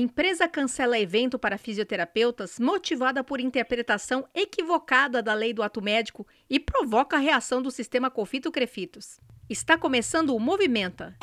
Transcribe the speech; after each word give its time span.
Empresa 0.00 0.46
cancela 0.46 0.96
evento 0.96 1.40
para 1.40 1.58
fisioterapeutas 1.58 2.60
motivada 2.60 3.24
por 3.24 3.40
interpretação 3.40 4.24
equivocada 4.32 5.20
da 5.20 5.34
lei 5.34 5.52
do 5.52 5.60
ato 5.60 5.82
médico 5.82 6.24
e 6.48 6.60
provoca 6.60 7.16
a 7.16 7.18
reação 7.18 7.60
do 7.60 7.68
sistema 7.68 8.08
Confito-Crefitos. 8.08 9.18
Está 9.50 9.76
começando 9.76 10.36
o 10.36 10.38
Movimenta. 10.38 11.16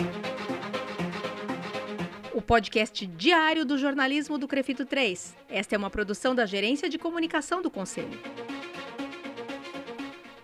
O 2.33 2.41
podcast 2.41 3.07
diário 3.07 3.63
do 3.63 3.77
jornalismo 3.77 4.37
do 4.37 4.45
Crefito 4.45 4.85
3. 4.85 5.37
Esta 5.47 5.75
é 5.75 5.77
uma 5.77 5.89
produção 5.89 6.35
da 6.35 6.45
Gerência 6.45 6.89
de 6.89 6.97
Comunicação 6.97 7.61
do 7.61 7.71
Conselho. 7.71 8.19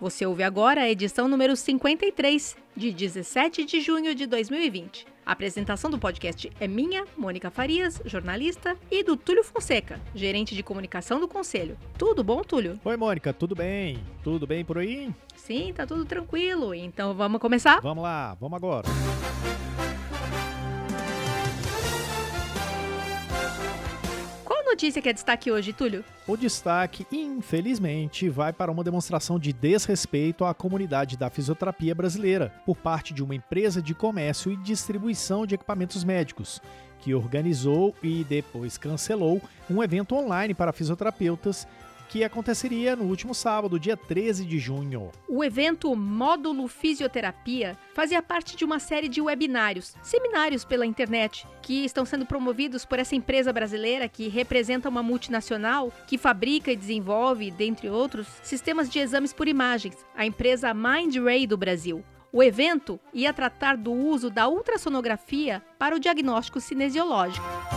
Você 0.00 0.24
ouve 0.24 0.42
agora 0.42 0.80
a 0.80 0.88
edição 0.88 1.28
número 1.28 1.54
53, 1.54 2.56
de 2.74 2.92
17 2.92 3.62
de 3.66 3.82
junho 3.82 4.14
de 4.14 4.26
2020. 4.26 5.11
A 5.24 5.32
apresentação 5.32 5.88
do 5.88 5.98
podcast 5.98 6.50
é 6.58 6.66
minha, 6.66 7.04
Mônica 7.16 7.48
Farias, 7.48 8.02
jornalista, 8.04 8.76
e 8.90 9.04
do 9.04 9.16
Túlio 9.16 9.44
Fonseca, 9.44 10.00
gerente 10.14 10.54
de 10.54 10.62
comunicação 10.64 11.20
do 11.20 11.28
Conselho. 11.28 11.78
Tudo 11.96 12.24
bom, 12.24 12.42
Túlio? 12.42 12.78
Oi, 12.84 12.96
Mônica, 12.96 13.32
tudo 13.32 13.54
bem? 13.54 13.98
Tudo 14.24 14.48
bem 14.48 14.64
por 14.64 14.78
aí? 14.78 15.14
Sim, 15.36 15.72
tá 15.72 15.86
tudo 15.86 16.04
tranquilo. 16.04 16.74
Então 16.74 17.14
vamos 17.14 17.40
começar? 17.40 17.80
Vamos 17.80 18.02
lá, 18.02 18.36
vamos 18.40 18.56
agora. 18.56 18.88
Notícia 24.82 25.00
que 25.00 25.08
é 25.08 25.12
destaque 25.12 25.48
hoje, 25.48 25.72
Túlio? 25.72 26.04
O 26.26 26.36
destaque, 26.36 27.06
infelizmente, 27.12 28.28
vai 28.28 28.52
para 28.52 28.72
uma 28.72 28.82
demonstração 28.82 29.38
de 29.38 29.52
desrespeito 29.52 30.44
à 30.44 30.52
comunidade 30.52 31.16
da 31.16 31.30
fisioterapia 31.30 31.94
brasileira 31.94 32.52
por 32.66 32.76
parte 32.76 33.14
de 33.14 33.22
uma 33.22 33.32
empresa 33.32 33.80
de 33.80 33.94
comércio 33.94 34.50
e 34.50 34.56
distribuição 34.56 35.46
de 35.46 35.54
equipamentos 35.54 36.02
médicos, 36.02 36.60
que 36.98 37.14
organizou 37.14 37.94
e 38.02 38.24
depois 38.24 38.76
cancelou 38.76 39.40
um 39.70 39.84
evento 39.84 40.16
online 40.16 40.52
para 40.52 40.72
fisioterapeutas 40.72 41.64
que 42.12 42.22
aconteceria 42.22 42.94
no 42.94 43.04
último 43.04 43.34
sábado, 43.34 43.80
dia 43.80 43.96
13 43.96 44.44
de 44.44 44.58
junho. 44.58 45.10
O 45.26 45.42
evento 45.42 45.96
Módulo 45.96 46.68
Fisioterapia 46.68 47.78
fazia 47.94 48.20
parte 48.20 48.54
de 48.54 48.66
uma 48.66 48.78
série 48.78 49.08
de 49.08 49.22
webinários, 49.22 49.94
seminários 50.02 50.62
pela 50.62 50.84
internet, 50.84 51.48
que 51.62 51.86
estão 51.86 52.04
sendo 52.04 52.26
promovidos 52.26 52.84
por 52.84 52.98
essa 52.98 53.16
empresa 53.16 53.50
brasileira 53.50 54.10
que 54.10 54.28
representa 54.28 54.90
uma 54.90 55.02
multinacional 55.02 55.90
que 56.06 56.18
fabrica 56.18 56.70
e 56.70 56.76
desenvolve, 56.76 57.50
dentre 57.50 57.88
outros, 57.88 58.26
sistemas 58.42 58.90
de 58.90 58.98
exames 58.98 59.32
por 59.32 59.48
imagens, 59.48 59.96
a 60.14 60.26
empresa 60.26 60.74
MindRay 60.74 61.46
do 61.46 61.56
Brasil. 61.56 62.04
O 62.30 62.42
evento 62.42 63.00
ia 63.14 63.32
tratar 63.32 63.74
do 63.74 63.90
uso 63.90 64.28
da 64.28 64.46
ultrassonografia 64.48 65.62
para 65.78 65.96
o 65.96 65.98
diagnóstico 65.98 66.60
cinesiológico. 66.60 67.71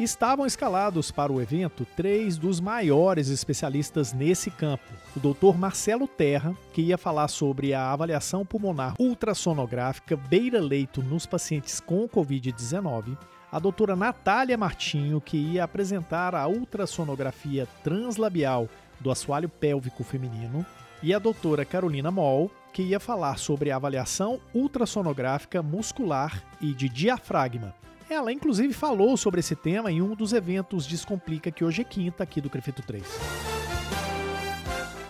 Estavam 0.00 0.46
escalados 0.46 1.10
para 1.10 1.32
o 1.32 1.42
evento 1.42 1.84
três 1.96 2.38
dos 2.38 2.60
maiores 2.60 3.28
especialistas 3.30 4.12
nesse 4.12 4.48
campo. 4.48 4.84
O 5.16 5.18
Dr. 5.18 5.58
Marcelo 5.58 6.06
Terra, 6.06 6.54
que 6.72 6.82
ia 6.82 6.96
falar 6.96 7.26
sobre 7.26 7.74
a 7.74 7.90
avaliação 7.90 8.46
pulmonar 8.46 8.94
ultrassonográfica 8.96 10.16
beira-leito 10.16 11.02
nos 11.02 11.26
pacientes 11.26 11.80
com 11.80 12.08
Covid-19. 12.08 13.18
A 13.50 13.58
doutora 13.58 13.96
Natália 13.96 14.56
Martinho, 14.56 15.20
que 15.20 15.36
ia 15.36 15.64
apresentar 15.64 16.32
a 16.32 16.46
ultrassonografia 16.46 17.66
translabial 17.82 18.68
do 19.00 19.10
assoalho 19.10 19.48
pélvico 19.48 20.04
feminino. 20.04 20.64
E 21.02 21.12
a 21.12 21.18
doutora 21.18 21.64
Carolina 21.64 22.12
Moll, 22.12 22.52
que 22.72 22.82
ia 22.82 23.00
falar 23.00 23.36
sobre 23.36 23.72
a 23.72 23.76
avaliação 23.76 24.38
ultrassonográfica 24.54 25.60
muscular 25.60 26.40
e 26.60 26.72
de 26.72 26.88
diafragma. 26.88 27.74
Ela, 28.10 28.32
inclusive, 28.32 28.72
falou 28.72 29.16
sobre 29.16 29.40
esse 29.40 29.54
tema 29.54 29.92
em 29.92 30.00
um 30.00 30.14
dos 30.14 30.32
eventos 30.32 30.86
Descomplica, 30.86 31.50
que 31.50 31.62
hoje 31.62 31.82
é 31.82 31.84
quinta 31.84 32.22
aqui 32.22 32.40
do 32.40 32.48
Crefito 32.48 32.82
3. 32.82 33.04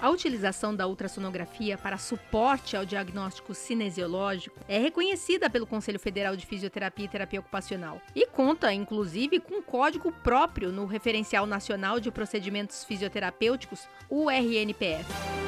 A 0.01 0.11
utilização 0.11 0.75
da 0.75 0.87
ultrassonografia 0.87 1.77
para 1.77 1.99
suporte 1.99 2.77
ao 2.77 2.85
diagnóstico 2.85 3.53
cinesiológico 3.53 4.59
é 4.69 4.79
reconhecida 4.79 5.51
pelo 5.51 5.67
Conselho 5.67 5.99
Federal 5.99 6.37
de 6.37 6.47
Fisioterapia 6.47 7.05
e 7.05 7.09
Terapia 7.09 7.41
Ocupacional 7.41 8.01
e 8.15 8.27
conta, 8.27 8.73
inclusive, 8.73 9.41
com 9.41 9.61
código 9.61 10.13
próprio 10.13 10.71
no 10.71 10.87
Referencial 10.87 11.47
Nacional 11.47 11.99
de 11.99 12.11
Procedimentos 12.13 12.85
Fisioterapêuticos, 12.85 13.89
o 14.09 14.31
RNPF. 14.31 15.48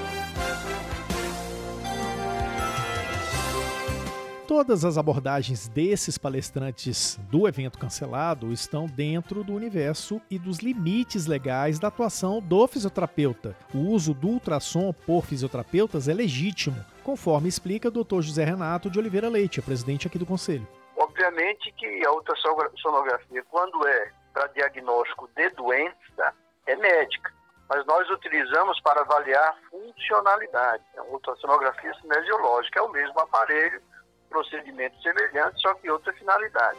Todas 4.50 4.84
as 4.84 4.98
abordagens 4.98 5.68
desses 5.68 6.18
palestrantes 6.18 7.16
do 7.30 7.46
evento 7.46 7.78
cancelado 7.78 8.52
estão 8.52 8.86
dentro 8.86 9.44
do 9.44 9.54
universo 9.54 10.20
e 10.28 10.40
dos 10.40 10.58
limites 10.58 11.28
legais 11.28 11.78
da 11.78 11.86
atuação 11.86 12.40
do 12.40 12.66
fisioterapeuta. 12.66 13.56
O 13.72 13.78
uso 13.92 14.12
do 14.12 14.26
ultrassom 14.26 14.92
por 14.92 15.24
fisioterapeutas 15.24 16.08
é 16.08 16.12
legítimo, 16.12 16.84
conforme 17.04 17.48
explica 17.48 17.86
o 17.86 17.90
Dr. 17.92 18.22
José 18.22 18.42
Renato 18.42 18.90
de 18.90 18.98
Oliveira 18.98 19.28
Leite, 19.28 19.62
presidente 19.62 20.08
aqui 20.08 20.18
do 20.18 20.26
Conselho. 20.26 20.66
Obviamente 20.96 21.70
que 21.78 22.04
a 22.04 22.10
ultrassonografia, 22.10 23.44
quando 23.52 23.86
é 23.86 24.10
para 24.34 24.48
diagnóstico 24.48 25.30
de 25.36 25.48
doença, 25.50 26.34
é 26.66 26.74
médica 26.74 27.32
mas 27.68 27.86
nós 27.86 28.10
utilizamos 28.10 28.80
para 28.80 29.02
avaliar 29.02 29.56
funcionalidade. 29.70 30.82
A 30.98 31.04
ultrassonografia 31.04 31.94
cinesiológica 32.02 32.80
é 32.80 32.82
o 32.82 32.88
mesmo 32.88 33.20
aparelho 33.20 33.80
procedimento 34.30 34.96
semelhante, 35.02 35.60
só 35.60 35.74
que 35.74 35.90
outra 35.90 36.12
finalidade. 36.14 36.78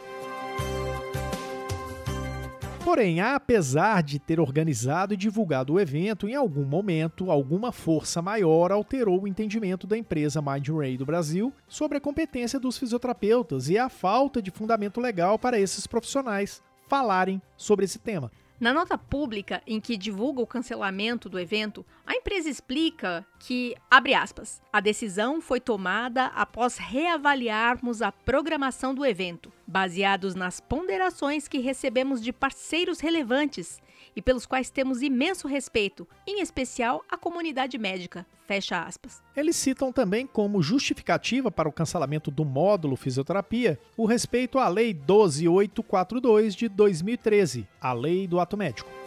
Porém, 2.84 3.20
apesar 3.20 4.02
de 4.02 4.18
ter 4.18 4.40
organizado 4.40 5.14
e 5.14 5.16
divulgado 5.16 5.74
o 5.74 5.80
evento, 5.80 6.28
em 6.28 6.34
algum 6.34 6.64
momento, 6.64 7.30
alguma 7.30 7.70
força 7.70 8.20
maior 8.20 8.72
alterou 8.72 9.22
o 9.22 9.28
entendimento 9.28 9.86
da 9.86 9.96
empresa 9.96 10.42
MindRay 10.42 10.96
do 10.96 11.06
Brasil 11.06 11.52
sobre 11.68 11.98
a 11.98 12.00
competência 12.00 12.58
dos 12.58 12.76
fisioterapeutas 12.76 13.68
e 13.68 13.78
a 13.78 13.88
falta 13.88 14.42
de 14.42 14.50
fundamento 14.50 15.00
legal 15.00 15.38
para 15.38 15.60
esses 15.60 15.86
profissionais 15.86 16.60
falarem 16.88 17.40
sobre 17.56 17.84
esse 17.84 18.00
tema. 18.00 18.32
Na 18.62 18.72
nota 18.72 18.96
pública 18.96 19.60
em 19.66 19.80
que 19.80 19.96
divulga 19.96 20.40
o 20.40 20.46
cancelamento 20.46 21.28
do 21.28 21.36
evento, 21.36 21.84
a 22.06 22.14
empresa 22.14 22.48
explica 22.48 23.26
que, 23.40 23.74
abre 23.90 24.14
aspas, 24.14 24.62
a 24.72 24.78
decisão 24.78 25.40
foi 25.40 25.58
tomada 25.58 26.26
após 26.26 26.76
reavaliarmos 26.76 28.00
a 28.00 28.12
programação 28.12 28.94
do 28.94 29.04
evento, 29.04 29.52
baseados 29.66 30.36
nas 30.36 30.60
ponderações 30.60 31.48
que 31.48 31.58
recebemos 31.58 32.22
de 32.22 32.32
parceiros 32.32 33.00
relevantes 33.00 33.82
e 34.14 34.22
pelos 34.22 34.46
quais 34.46 34.70
temos 34.70 35.02
imenso 35.02 35.48
respeito, 35.48 36.06
em 36.26 36.40
especial 36.40 37.04
a 37.10 37.16
comunidade 37.16 37.78
médica. 37.78 38.26
Fecha 38.46 38.82
aspas. 38.82 39.22
Eles 39.36 39.56
citam 39.56 39.92
também 39.92 40.26
como 40.26 40.62
justificativa 40.62 41.50
para 41.50 41.68
o 41.68 41.72
cancelamento 41.72 42.30
do 42.30 42.44
módulo 42.44 42.96
fisioterapia 42.96 43.78
o 43.96 44.04
respeito 44.04 44.58
à 44.58 44.68
Lei 44.68 44.92
12842 44.92 46.54
de 46.54 46.68
2013, 46.68 47.66
a 47.80 47.92
Lei 47.92 48.26
do 48.26 48.40
Ato 48.40 48.56
Médico. 48.56 49.01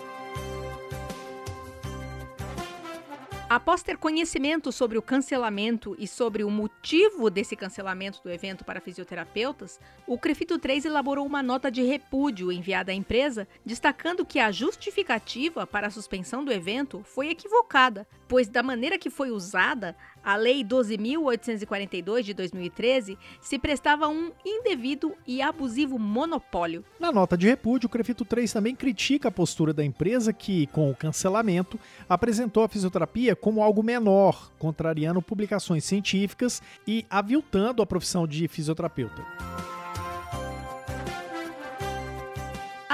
Após 3.47 3.83
ter 3.83 3.95
conhecimento 3.97 4.71
sobre 4.71 4.97
o 4.97 5.03
cancelamento 5.03 5.95
e 5.99 6.07
sobre 6.07 6.43
o 6.43 6.49
motivo 6.49 7.29
desse 7.29 7.55
cancelamento 7.55 8.19
do 8.23 8.31
evento 8.31 8.65
para 8.65 8.81
fisioterapeutas, 8.81 9.79
o 10.07 10.17
Crefito 10.17 10.57
3 10.57 10.85
elaborou 10.85 11.23
uma 11.27 11.43
nota 11.43 11.69
de 11.69 11.83
repúdio 11.83 12.51
enviada 12.51 12.91
à 12.91 12.95
empresa, 12.95 13.47
destacando 13.63 14.25
que 14.25 14.39
a 14.39 14.51
justificativa 14.51 15.67
para 15.67 15.85
a 15.85 15.91
suspensão 15.91 16.43
do 16.43 16.51
evento 16.51 17.03
foi 17.03 17.29
equivocada, 17.29 18.07
pois 18.27 18.47
da 18.47 18.63
maneira 18.63 18.97
que 18.97 19.09
foi 19.09 19.31
usada, 19.31 19.95
a 20.23 20.35
Lei 20.35 20.63
12.842 20.63 22.23
de 22.23 22.33
2013 22.33 23.17
se 23.39 23.59
prestava 23.59 24.05
a 24.05 24.09
um 24.09 24.31
indevido 24.45 25.13
e 25.25 25.41
abusivo 25.41 25.99
monopólio. 25.99 26.83
Na 26.99 27.11
nota 27.11 27.37
de 27.37 27.47
repúdio, 27.47 27.87
o 27.87 27.89
Crefito 27.89 28.25
3 28.25 28.51
também 28.51 28.75
critica 28.75 29.27
a 29.27 29.31
postura 29.31 29.73
da 29.73 29.83
empresa 29.83 30.33
que, 30.33 30.67
com 30.67 30.89
o 30.89 30.95
cancelamento, 30.95 31.79
apresentou 32.09 32.63
a 32.63 32.69
fisioterapia 32.69 33.35
como 33.35 33.61
algo 33.61 33.83
menor, 33.83 34.51
contrariando 34.57 35.21
publicações 35.21 35.83
científicas 35.83 36.61
e 36.87 37.05
aviltando 37.09 37.81
a 37.81 37.85
profissão 37.85 38.27
de 38.27 38.47
fisioterapeuta. 38.47 39.54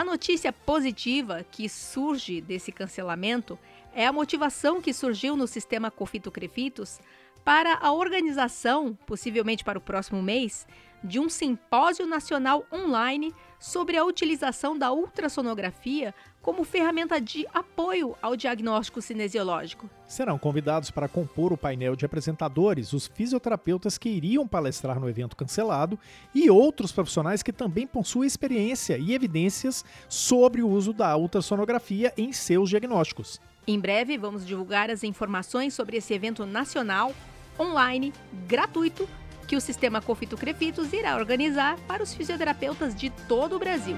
A 0.01 0.03
notícia 0.03 0.51
positiva 0.51 1.45
que 1.51 1.69
surge 1.69 2.42
desse 2.42 2.71
cancelamento 2.71 3.56
é 3.94 4.07
a 4.07 4.12
motivação 4.12 4.81
que 4.81 4.94
surgiu 4.94 5.38
no 5.38 5.45
sistema 5.45 5.92
Cofito 5.92 6.31
Crefitos 6.31 7.00
para 7.44 7.78
a 7.82 7.92
organização, 7.92 8.98
possivelmente 9.06 9.64
para 9.64 9.78
o 9.78 9.82
próximo 9.82 10.22
mês, 10.22 10.68
de 11.04 11.20
um 11.20 11.30
simpósio 11.30 12.06
nacional 12.06 12.66
online 12.72 13.34
sobre 13.60 13.98
a 13.98 14.04
utilização 14.04 14.78
da 14.78 14.92
ultrassonografia 14.92 16.14
como 16.42 16.64
ferramenta 16.64 17.22
de 17.22 17.46
apoio 17.54 18.16
ao 18.22 18.36
diagnóstico 18.36 19.02
cinesiológico. 19.02 19.90
Serão 20.08 20.38
convidados 20.38 20.90
para 20.90 21.08
compor 21.08 21.54
o 21.54 21.58
painel 21.58 21.96
de 21.96 22.06
apresentadores 22.06 22.94
os 22.94 23.08
fisioterapeutas 23.08 23.98
que 23.98 24.10
iriam 24.10 24.48
palestrar 24.48 25.00
no 25.00 25.08
evento 25.08 25.36
cancelado 25.36 26.00
e 26.34 26.50
outros 26.50 26.92
profissionais 26.92 27.44
que 27.44 27.54
também 27.54 27.86
possuem 27.86 28.28
experiência 28.28 28.98
e 28.98 29.14
evidências 29.14 29.86
sobre 30.10 30.64
o 30.64 30.70
uso 30.70 30.94
da 30.94 31.16
ultrassonografia 31.16 32.12
em 32.18 32.34
seus 32.34 32.70
diagnósticos. 32.70 33.40
Em 33.68 33.80
breve, 33.80 34.18
vamos 34.18 34.46
divulgar 34.46 34.90
as 34.90 35.04
informações 35.04 35.76
sobre 35.76 35.98
esse 35.98 36.14
evento 36.14 36.48
nacional, 36.48 37.14
online, 37.59 38.13
gratuito, 38.48 39.07
que 39.48 39.56
o 39.56 39.62
sistema 39.62 40.01
Confito 40.01 40.38
Crefitos 40.38 40.94
irá 40.94 41.15
organizar 41.15 41.77
para 41.88 42.01
os 42.01 42.13
fisioterapeutas 42.13 42.95
de 42.95 43.09
todo 43.27 43.56
o 43.56 43.59
Brasil. 43.59 43.98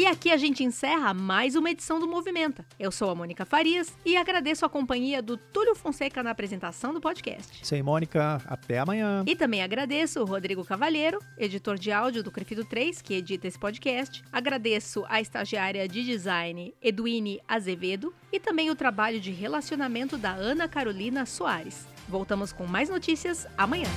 E 0.00 0.06
aqui 0.06 0.30
a 0.30 0.38
gente 0.38 0.64
encerra 0.64 1.12
mais 1.12 1.54
uma 1.54 1.70
edição 1.70 2.00
do 2.00 2.08
Movimenta. 2.08 2.64
Eu 2.78 2.90
sou 2.90 3.10
a 3.10 3.14
Mônica 3.14 3.44
Farias 3.44 3.94
e 4.02 4.16
agradeço 4.16 4.64
a 4.64 4.68
companhia 4.70 5.20
do 5.20 5.36
Túlio 5.36 5.74
Fonseca 5.74 6.22
na 6.22 6.30
apresentação 6.30 6.94
do 6.94 7.02
podcast. 7.02 7.66
Sem 7.66 7.82
Mônica, 7.82 8.40
até 8.46 8.78
amanhã. 8.78 9.22
E 9.26 9.36
também 9.36 9.62
agradeço 9.62 10.22
o 10.22 10.24
Rodrigo 10.24 10.64
Cavalheiro, 10.64 11.18
editor 11.36 11.76
de 11.76 11.92
áudio 11.92 12.22
do 12.22 12.30
Crefido 12.30 12.64
3, 12.64 13.02
que 13.02 13.12
edita 13.12 13.46
esse 13.46 13.58
podcast. 13.58 14.22
Agradeço 14.32 15.04
a 15.06 15.20
estagiária 15.20 15.86
de 15.86 16.02
design 16.02 16.72
Eduine 16.80 17.38
Azevedo 17.46 18.14
e 18.32 18.40
também 18.40 18.70
o 18.70 18.74
trabalho 18.74 19.20
de 19.20 19.30
relacionamento 19.30 20.16
da 20.16 20.32
Ana 20.32 20.66
Carolina 20.66 21.26
Soares. 21.26 21.86
Voltamos 22.08 22.54
com 22.54 22.66
mais 22.66 22.88
notícias 22.88 23.46
amanhã. 23.54 23.90